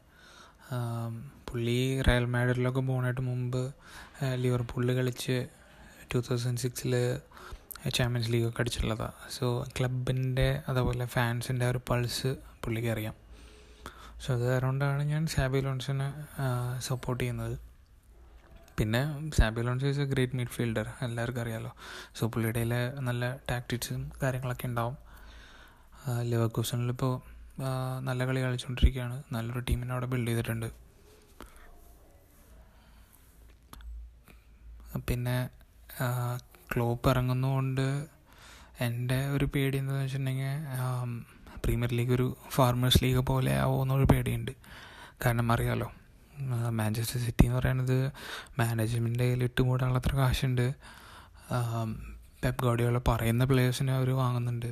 പുള്ളി 1.49 2.01
റയൽ 2.01 2.25
മാഡറിലൊക്കെ 2.25 2.81
പോകുന്നതായിട്ട് 2.81 3.21
മുമ്പ് 3.21 3.73
ലിവർപൂളിൽ 4.35 4.95
കളിച്ച് 4.95 5.47
ടു 6.13 6.17
തൗസൻഡ് 6.29 6.59
സിക്സിൽ 6.59 6.93
ചാമ്പ്യൻസ് 7.89 8.31
ലീഗൊക്കെ 8.33 8.61
അടിച്ചിട്ടുള്ളതാണ് 8.61 9.29
സോ 9.31 9.65
ക്ലബിന്റെ 9.79 10.63
അതുപോലെ 10.69 11.05
ഫാൻസിന്റെ 11.05 11.69
ഒരു 11.69 11.81
പൾസ് 11.89 12.35
പുള്ളിക്ക് 12.63 12.89
അറിയാം. 12.89 13.24
സോ 14.23 14.29
അത് 14.37 14.45
അതുകൊണ്ടാണ് 14.55 15.01
ഞാൻ 15.13 15.23
സാബി 15.33 15.59
ലോൺസിനെ 15.65 16.07
സപ്പോർട്ട് 16.87 17.21
ചെയ്യുന്നത്. 17.23 17.55
പിന്നെ 18.77 19.01
Xabi 19.37 19.61
Alonso 19.65 19.85
is 19.91 20.01
a 20.05 20.07
great 20.13 20.37
midfielder 20.39 20.87
എല്ലാവർക്കും 21.07 21.41
അറിയാമല്ലോ 21.43 21.71
സോ 22.17 22.27
പുള്ളിയുടെ 22.33 22.63
നല്ല 23.07 23.23
ടാക്ടിക്സും 23.51 24.01
കാര്യങ്ങളൊക്കെ 24.23 24.67
ഉണ്ടാവും. 24.71 24.97
ലിവർക്കൂസണിലിപ്പോൾ 26.31 27.13
നല്ല 28.07 28.21
കളി 28.29 28.39
കളിച്ചുകൊണ്ടിരിക്കുകയാണ് 28.45 29.17
നല്ലൊരു 29.35 29.61
ടീമിനെ 29.67 29.93
അവിടെ 29.95 30.07
ബിൽഡ് 30.13 30.31
ചെയ്തിട്ടുണ്ട്. 30.31 30.67
പിന്നെ 35.09 35.37
ക്ലോപ്പ് 36.71 37.07
ഇറങ്ങുന്നതുകൊണ്ട് 37.13 37.87
എന്റെ 38.85 39.17
ഒരു 39.35 39.45
പേടി 39.53 39.77
എന്താണെന്ന് 39.81 40.05
വെച്ചിട്ടുണ്ടെങ്കിൽ 40.05 40.53
പ്രീമിയർ 41.63 41.91
ലീഗ് 41.93 42.13
ഒരു 42.13 42.37
ഫാർമേഴ്സ് 42.49 43.03
ലീഗ് 43.03 43.21
പോലെ 43.29 43.51
ആവുമെന്നൊരു 43.59 44.07
പേടിയുണ്ട്. 44.13 44.51
കാരണം 45.25 45.51
അറിയാമല്ലോ 45.51 45.91
മാഞ്ചസ്റ്റർ 46.69 47.19
സിറ്റി 47.19 47.45
എന്ന് 47.45 47.57
പറയുന്നത് 47.57 48.11
മാനേജ്മെന്റ് 48.59 49.19
കയ്യിൽ 49.19 49.43
ഇട്ട് 49.43 49.61
മൂടാനുള്ള 49.61 49.99
അത്ര 49.99 50.15
കാശുണ്ട്. 50.15 50.65
പെപ് 52.43 52.63
ഗോഡിയോള 52.63 52.99
പറയുന്ന 53.07 53.45
പ്ലേയേഴ്സിനെ 53.45 53.93
അവർ 53.93 54.09
വാങ്ങുന്നുണ്ട്. 54.15 54.69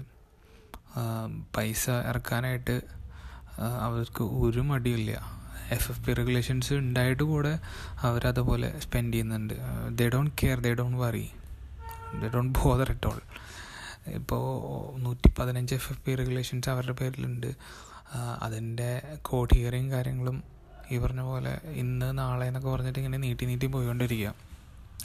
പൈസ 1.58 1.86
ഇറക്കാനായിട്ട് 1.90 2.76
അവർക്ക് 3.82 4.24
ഒരു 4.24 4.60
മടിയില്ല 4.60 5.12
എഫ് 5.72 5.92
എഫ് 5.92 6.02
പി 6.06 6.14
റെഗുലേഷൻസ് 6.14 6.74
ഉണ്ടായിട്ട് 6.74 7.24
കൂടെ 7.24 7.54
അവരതുപോലെ 8.02 8.70
സ്പെൻഡ് 8.80 9.14
ചെയ്യുന്നുണ്ട്. 9.14 9.56
They 9.90 10.06
don't 10.10 10.32
care 10.42 10.58
they 10.60 10.72
don't 10.74 10.98
worry 10.98 11.26
they 12.22 12.28
don't 12.28 12.60
bother 12.60 12.90
at 12.92 13.08
all 13.08 13.22
ഇപ്പോൾ 14.08 15.00
നൂറ്റി 15.00 15.34
പതിനഞ്ച് 15.40 15.76
എഫ് 15.76 15.92
എഫ് 15.92 16.02
പി 16.06 16.16
റെഗുലേഷൻസ് 16.16 16.70
അവരുടെ 16.70 16.94
പേരിലുണ്ട്. 16.94 17.56
അതിന്റെ 18.42 19.18
കോഡ് 19.22 19.56
ഹിയറിങ് 19.56 19.92
കാര്യങ്ങളും 19.92 20.44
ഈ 20.92 20.98
പറഞ്ഞ 20.98 21.22
പോലെ 21.22 21.62
ഇന്ന് 21.66 22.18
നാളെ 22.18 22.46
എന്നൊക്കെ 22.48 22.70
പറഞ്ഞിട്ട് 22.70 23.00
ഇങ്ങനെ 23.00 23.18
നീട്ടി 23.18 23.46
നീട്ടി 23.46 23.66
പോയിക്കൊണ്ടിരിക്കുക 23.66 24.36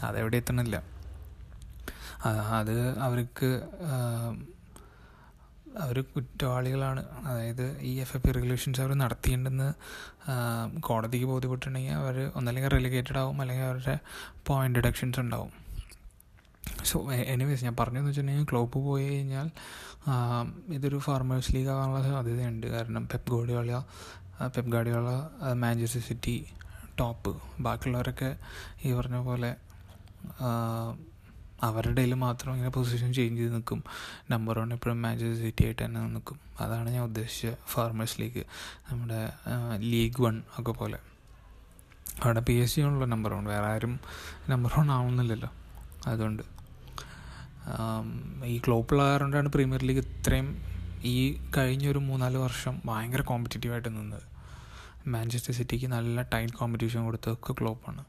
അതെവിടെ 0.02 0.36
എത്തണില്ല. 0.36 0.82
അത് 2.58 2.98
അവർക്ക് 2.98 3.60
അവർ 5.78 6.00
കുറ്റവാളികളാണ്. 6.00 7.04
അതായത് 7.24 7.78
ഈ 7.80 7.94
എഫ് 7.94 8.16
എഫ് 8.16 8.26
പി 8.26 8.32
റെഗുലേഷൻസ് 8.32 8.80
അവർ 8.80 8.94
നടത്തിയിട്ടുണ്ടെന്ന് 8.94 9.72
കോടതിക്ക് 10.80 11.26
ബോധ്യപ്പെട്ടിട്ടുണ്ടെങ്കിൽ 11.26 11.92
അവർ 11.92 12.30
ഒന്നല്ലെങ്കിൽ 12.34 12.70
റെലിഗേറ്റഡ് 12.70 13.18
ആവും 13.18 13.40
അല്ലെങ്കിൽ 13.40 13.64
അവരുടെ 13.64 13.98
പോയിന്റ് 14.46 14.78
ഡിഡക്ഷൻസ് 14.78 15.20
ഉണ്ടാവും. 15.20 15.67
സോ 16.84 17.12
എനിവേസ് 17.12 17.64
ഞാൻ 17.64 17.76
പറഞ്ഞതെന്ന് 17.80 18.10
വെച്ചിട്ടുണ്ടെങ്കിൽ 18.10 18.50
ക്ലോപ്പ് 18.52 18.78
പോയി 18.78 19.08
കഴിഞ്ഞാൽ 19.08 19.50
ഇതൊരു 20.72 20.98
ഫാർമേഴ്സ് 20.98 21.54
ലീഗ് 21.54 21.68
ആകാനുള്ള 21.68 22.02
സാധ്യതയുണ്ട്. 22.10 22.66
കാരണം 22.66 23.08
Pep 23.12 23.30
Guardiola 23.30 23.82
Pep 24.56 24.70
Guardiola 24.72 25.08
Manchester 25.54 26.00
City 26.00 26.46
top 27.00 27.42
ബാക്കിയുള്ളവരൊക്കെ 27.60 28.36
ഈ 28.84 28.92
പറഞ്ഞ 28.92 29.16
പോലെ 29.16 29.54
അവരുടെ 31.62 32.14
മാത്രം 32.14 32.52
ഇങ്ങനെ 32.52 32.70
പൊസിഷൻ 32.70 33.12
ചേഞ്ച് 33.12 33.40
ചെയ്ത് 33.40 33.54
നിൽക്കും. 33.54 33.84
നമ്പർ 34.30 34.58
വൺ 34.58 34.72
എപ്പോഴും 34.72 35.02
മാഞ്ചസ്റ്റർ 35.02 35.38
സിറ്റി 35.42 35.64
ആയിട്ട് 35.64 35.84
തന്നെ 35.84 36.00
നിൽക്കും. 36.00 36.40
അതാണ് 36.60 36.90
ഞാൻ 36.90 37.02
ഉദ്ദേശിച്ച 37.02 37.54
ഫാർമേഴ്സ് 37.66 38.20
ലീഗ് 38.20 38.44
നമ്മുടെ 38.90 39.20
ലീഗ് 39.76 40.22
വൺ 40.22 40.42
ഒക്കെ 40.58 40.72
പോലെ. 40.72 40.98
അവിടെ 42.22 42.40
പി 42.40 42.52
എസ് 42.52 42.74
സി 42.74 42.80
ആണല്ലോ 42.80 43.06
നമ്പർ 43.06 43.34
വൺ 43.34 43.44
വേറെ 43.44 43.66
ആരും 43.66 44.00
നമ്പർ 44.48 44.72
വൺ 44.78 44.90
ആവുന്നില്ലല്ലോ. 44.90 45.50
അതുകൊണ്ട് 46.06 46.57
ഈ 48.52 48.56
ക്ലോപ്പുള്ള 48.66 49.02
കാരണമാണ് 49.10 49.50
പ്രീമിയർ 49.54 49.82
ലീഗ് 49.88 50.02
ഇത്രയും 50.06 50.48
ഈ 51.12 51.16
കഴിഞ്ഞൊരു 51.56 52.00
മൂന്നാൽ 52.08 52.34
വർഷം 52.36 52.74
ഭയങ്കര 52.84 53.22
കോമ്പറ്റീറ്റീവായിട്ട് 53.30 53.90
നിന്നത്. 53.96 54.26
മാഞ്ചസ്റ്റർ 55.14 55.54
സിറ്റിക്ക് 55.58 55.88
നല്ല 55.96 56.22
ടൈറ്റ് 56.32 56.56
കോമ്പറ്റീഷൻ 56.60 57.04
കൊടുത്തതൊക്കെ 57.04 57.52
ക്ലോപ്പാണ് 57.60 58.02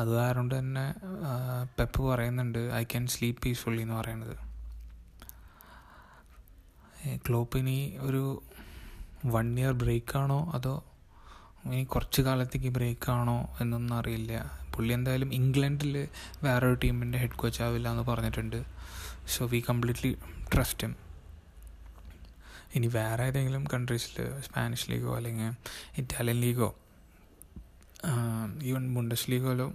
അത് 0.00 0.10
കാരണം 0.18 0.46
തന്നെ 0.58 0.84
പെപ്പ് 1.78 2.02
പറയുന്നുണ്ട് 2.10 2.60
ഐ 2.80 2.82
ക്യാൻ 2.92 3.06
സ്ലീപ്പ് 3.14 3.42
പീസ്ഫുള്ളി 3.42 3.82
എന്ന് 3.82 3.94
പറയുന്നത്. 3.94 4.36
ക്ലോപ്പ് 7.26 7.58
ഇനി 7.58 7.78
ഒരു 8.08 8.22
വൺ 9.34 9.48
ഇയർ 9.60 9.72
ബ്രേക്കാണോ 9.82 10.40
അതോ 10.56 10.74
ഇനി 11.64 11.84
കുറച്ച് 11.84 12.20
കാലത്തേക്ക് 12.22 12.70
ബ്രേക്കാണോ 12.76 13.36
എന്നൊന്നും 13.60 13.96
അറിയില്ല. 13.98 14.32
പുള്ളി 14.74 14.92
എന്തായാലും 14.94 15.30
ഇംഗ്ലണ്ടിൽ 15.34 15.94
വേറൊരു 16.44 16.76
ടീമിന്റെ 16.84 17.18
ഹെഡ് 17.18 17.38
കോച്ച് 17.42 17.62
ആവില്ല 17.62 17.88
എന്ന് 17.90 18.04
പറഞ്ഞിട്ടുണ്ട്. 18.10 18.58
So 19.34 19.46
we 19.46 19.60
completely 19.68 20.12
trust 20.54 20.86
him 20.86 20.92
ഇനി 22.76 22.86
വേറെ 22.86 23.24
ഏതെങ്കിലും 23.24 23.64
കൺട്രീസിൽ 23.72 24.16
സ്പാനിഷ് 24.46 24.90
ലീഗോ 24.90 25.10
അല്ലെങ്കിൽ 25.16 25.50
ഇറ്റാലിയൻ 26.00 26.38
ലീഗോ 26.40 26.68
ഈവൻ 28.70 28.94
ബുണ്ടസ് 28.94 29.30
ലീഗോലോ 29.30 29.66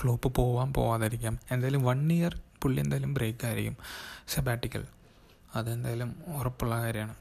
ക്ലോപ്പ് 0.00 0.28
പോവാൻ 0.34 0.68
പോവാതിരിക്കാം. 0.72 1.34
എന്തായാലും 1.50 1.82
വൺ 1.88 2.12
ഇയർ 2.12 2.34
പുള്ളി 2.62 2.80
എന്തായാലും 2.80 3.14
ബ്രേക്ക് 3.14 3.44
ആയിരിക്കും. 3.46 3.76
സെബാറ്റിക്കൽ 4.34 4.84
അതെന്തായാലും 5.54 6.10
ഉറപ്പുള്ള 6.38 6.74
കാര്യമാണ്. 6.82 7.14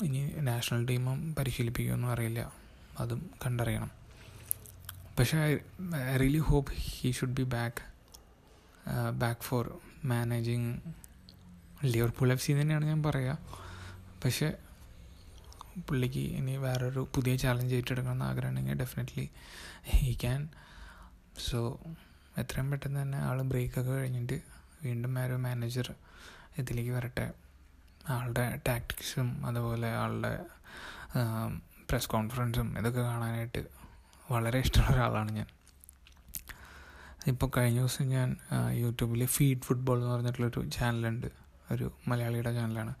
ഇനി 0.00 0.40
നാഷണൽ 0.40 0.86
ടീമും 0.86 1.34
പരിശീലിപ്പിക്കുമെന്നും 1.34 2.10
അറിയില്ല. 2.10 2.52
അതും 3.00 3.30
കണ്ടറിയണം. 3.46 3.90
പക്ഷേ 5.18 5.38
I 5.38 6.16
really 6.16 6.38
hope 6.38 6.72
he 6.72 7.12
should 7.12 7.32
be 7.32 7.42
back 7.42 7.82
back 9.12 9.40
for 9.40 9.78
managing 10.04 10.80
Liverpool 11.84 12.32
F 12.32 12.46
C 12.46 12.60
തന്നെയാണ് 12.60 12.84
ഞാൻ 12.84 13.02
പറയുക 13.02 13.38
പക്ഷേ 14.24 14.52
പുള്ളിക്ക് 15.88 16.18
ഇനി 16.18 16.56
വേറൊരു 16.56 17.08
പുതിയ 17.14 17.36
ചാലഞ്ച് 17.36 17.74
ഏറ്റെടുക്കണമെന്ന് 17.74 18.24
ആഗ്രഹമുണ്ടെങ്കിൽ 18.24 18.74
ഡെഫിനറ്റ്ലി 18.74 19.30
ഹീ 19.84 20.14
ക്യാൻ 20.14 20.48
സോ 21.50 21.80
എത്രയും 22.38 22.70
പെട്ടെന്ന് 22.70 23.02
തന്നെ 23.02 23.18
ആൾ 23.18 23.42
ബ്രേക്കൊക്കെ 23.42 23.92
കഴിഞ്ഞിട്ട് 23.92 24.42
വീണ്ടും 24.82 25.14
വേറെ 25.14 25.36
മാനേജർ 25.36 25.94
ഇതിലേക്ക് 26.58 26.90
വരട്ടെ. 26.90 27.32
ആളുടെ 28.08 28.60
ടാക്ടിക്സും 28.68 29.46
അതുപോലെ 29.46 29.94
ആളുടെ 29.94 30.38
പ്രസ് 31.90 32.08
കോൺഫറൻസും 32.08 32.78
ഇതൊക്കെ 32.78 33.00
കാണാനായിട്ട് 33.00 33.66
വളരെ 34.32 34.58
ഇഷ്ടമുള്ള 34.58 34.92
ഒരാളാണ് 34.92 35.30
ഞാൻ. 35.30 35.46
ഇപ്പോൾ 37.26 37.50
കഴിഞ്ഞ 37.56 37.78
ദിവസം 37.78 38.08
ഞാൻ 38.08 38.36
യൂട്യൂബിൽ 38.72 39.26
ഫീഡ് 39.26 39.60
ഫുട്ബോൾ 39.60 39.98
എന്ന് 39.98 40.12
പറഞ്ഞിട്ടുള്ളൊരു 40.12 40.70
ചാനലുണ്ട് 40.70 41.26
ഒരു 41.72 41.92
മലയാളിയുടെ 42.08 42.54
ചാനലാണ് 42.54 42.94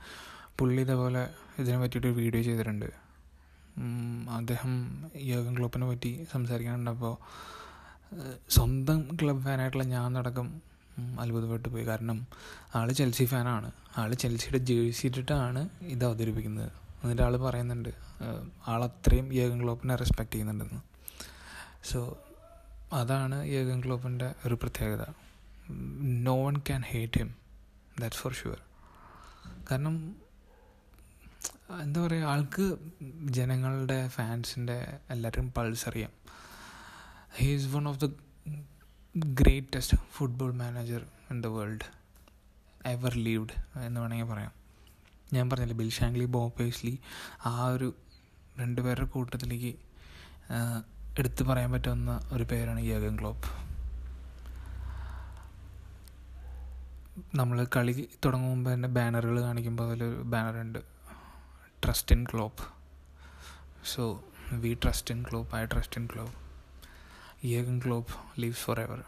പുള്ളി 0.58 0.82
ഇതേപോലെ 0.82 1.30
ഇതിനെ 1.58 1.78
പറ്റിയിട്ടൊരു 1.78 2.14
വീഡിയോ 2.14 2.42
ചെയ്തിട്ടുണ്ട്. 2.42 2.92
അദ്ദേഹം 4.28 4.72
യോഗൻ 5.16 5.58
ക്ലബിനെ 5.58 5.88
പറ്റി 5.88 6.24
സംസാരിക്കാനുണ്ടപ്പോൾ 6.32 7.16
സ്വന്തം 8.48 9.16
ക്ലബ് 9.22 9.42
ഫാനായിട്ടുള്ള 9.42 9.84
ഞാൻ 9.84 10.12
നടക്കം 10.12 10.62
അത്ഭുതപ്പെട്ടു 11.20 11.68
പോയി. 11.68 11.84
കാരണം 11.84 12.26
ആൾ 12.74 12.92
ചെൽസി 12.92 13.24
ഫാനാണ്. 13.24 13.72
ആൾ 13.98 14.14
ചെൽസിയുടെ 14.14 14.58
ജേഴ്സി 14.58 15.06
ഇട്ടിട്ടാണ് 15.06 15.68
ഇത് 15.82 16.04
അവതരിപ്പിക്കുന്നത്. 16.04 16.72
എന്നിട്ട് 17.02 17.22
ആൾ 17.22 17.36
പറയുന്നുണ്ട് 17.36 17.88
ആൾ 18.68 18.84
അത്രയും 18.84 19.34
യോഗൻ 19.34 19.62
ക്ലോപ്പിനെ 19.62 19.94
റെസ്പെക്റ്റ് 19.94 20.34
ചെയ്യുന്നുണ്ടെന്ന്. 20.34 20.80
സോ 21.92 22.18
അതാണ് 22.92 23.46
യേഗൻ 23.46 23.84
ക്ലോപ്പിന്റെ 23.84 24.34
ഒരു 24.46 24.54
പ്രത്യേകത. 24.54 25.04
No 26.26 26.46
one 26.46 26.56
can 26.58 26.82
hate 26.86 27.18
him. 27.18 27.34
That's 28.00 28.20
for 28.20 28.32
sure 28.32 28.60
കാരണം 29.70 30.16
എന്താ 31.82 32.06
പറയുക 32.06 32.24
ആൾക്ക് 32.24 32.76
ജനങ്ങളുടെ 33.22 34.08
ഫാൻസിന്റെ 34.08 34.98
എല്ലാവരും 35.10 35.52
പൾസ് 35.56 35.88
അറിയാം 35.88 36.10
he 37.36 37.54
is 37.54 37.74
one 37.74 37.88
of 37.88 38.00
the 38.00 38.08
greatest 39.16 39.96
football 40.12 40.52
manager 40.52 41.02
in 41.30 41.42
the 41.42 41.46
world 41.46 41.86
ever 42.86 43.14
lived 43.14 43.80
എന്ന് 43.86 44.00
വേണമെങ്കിൽ 44.00 44.26
പറയാം. 44.26 44.52
ഞാൻ 45.32 45.50
പറഞ്ഞില്ല 45.50 45.72
ബിൽ 45.72 45.90
ഷാങ്ലി 45.90 46.26
ആ 47.46 47.66
ഒരു 47.66 47.94
രണ്ടുപേരുടെ 48.58 49.06
കൂട്ടത്തിലേക്ക് 49.06 49.72
എടുത്തു 51.18 51.44
പറയാൻ 51.44 51.72
പറ്റുന്ന 51.72 52.28
ഒരു 52.32 52.44
പേരാണ് 52.44 52.80
യോഗൻ 52.80 53.18
ക്ലോപ്പ്. 53.20 53.48
നമ്മൾ 57.34 57.66
കളി 57.76 58.08
തുടങ്ങും 58.24 58.50
മുമ്പ് 58.50 58.74
തന്നെ 58.74 58.88
ബാനറുകൾ 58.88 59.40
കാണിക്കുമ്പോൾ 59.40 59.88
അതിലൊരു 59.88 60.22
ബാനറുണ്ട് 60.22 60.78
trust 61.84 62.14
in 62.14 62.24
Klopp 62.32 62.62
so 63.84 64.24
we 64.52 64.74
trust 64.74 65.14
in 65.14 65.22
Klopp 65.30 65.56
I 65.56 65.64
trust 65.64 66.00
in 66.00 66.08
Klopp 66.14 66.36
യോഗൻ 67.55 67.77
Klopp 67.85 68.13
leaves 68.41 68.63
for 68.67 68.79
ever 68.85 69.01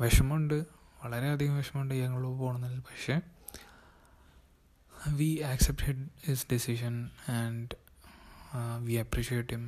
വിഷമമുണ്ട് 0.00 0.56
വളരെയധികം 1.02 1.56
വിഷമമുണ്ട് 1.62 1.94
യോഗൻ 2.02 2.14
ക്ലോപ്പ് 2.20 2.40
പോകണമെന്നില്ല 2.44 2.84
പക്ഷേ 2.90 3.16
we 5.20 5.30
accept 5.52 5.96
his 6.28 6.46
decision 6.52 6.94
and 7.40 7.74
we 8.88 8.96
appreciate 9.04 9.54
him 9.56 9.66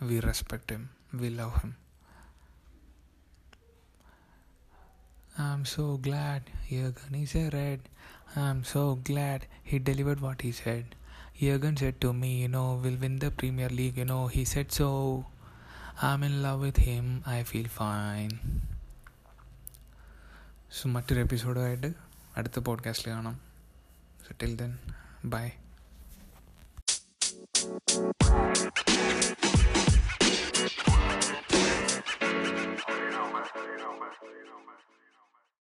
we 0.00 0.20
respect 0.20 0.70
him, 0.70 0.90
we 1.12 1.28
love 1.30 1.54
him. 1.56 1.70
I'm 5.38 5.64
so 5.66 5.96
glad 5.98 6.42
Jurgen 6.68 7.14
is 7.14 7.34
a 7.34 7.50
red. 7.50 7.80
I'm 8.36 8.64
so 8.64 8.96
glad 9.02 9.46
he 9.64 9.78
delivered 9.80 10.20
what 10.20 10.42
he 10.42 10.52
said. 10.52 10.94
Jurgen 11.36 11.76
said 11.76 12.00
to 12.00 12.12
me, 12.12 12.42
you 12.42 12.48
know, 12.48 12.80
we'll 12.82 12.96
win 12.96 13.18
the 13.18 13.30
Premier 13.32 13.68
League, 13.70 13.96
you 13.96 14.04
know, 14.04 14.26
he 14.28 14.44
said 14.44 14.72
so. 14.72 15.24
I'm 15.93 16.25
in 16.25 16.43
love 16.43 16.61
with 16.61 16.81
him 16.81 17.23
I 17.29 17.43
feel 17.43 17.67
fine 17.67 18.29
so 20.81 20.89
മറ്റൊരു 20.89 21.19
എപ്പിസോഡുമായിട്ട് 21.19 21.93
അടുത്ത 22.37 22.59
പോഡ്കാസ്റ്റിൽ 22.59 23.11
കാണാം. 23.11 23.39
So 24.27 24.35
till 24.41 24.57
then 24.57 24.77
bye 25.25 25.49